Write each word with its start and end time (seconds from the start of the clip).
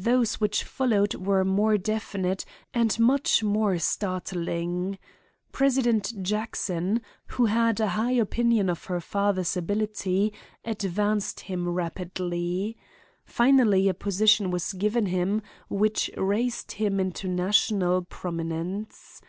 Those 0.00 0.40
which 0.40 0.64
followed 0.64 1.14
were 1.14 1.44
more 1.44 1.78
definite 1.78 2.44
and 2.74 2.98
much 2.98 3.44
more 3.44 3.78
startling. 3.78 4.98
President 5.52 6.20
Jackson, 6.20 7.00
who 7.28 7.46
had 7.46 7.78
a 7.78 7.90
high 7.90 8.10
opinion 8.14 8.68
of 8.70 8.86
her 8.86 9.00
father's 9.00 9.56
ability, 9.56 10.32
advanced 10.64 11.38
him 11.46 11.68
rapidly. 11.68 12.76
Finally 13.24 13.88
a 13.88 13.94
position 13.94 14.50
was 14.50 14.72
given 14.72 15.06
him 15.06 15.42
which 15.68 16.10
raised 16.16 16.72
him 16.72 16.98
into 16.98 17.28
national 17.28 18.02
prominence. 18.02 19.22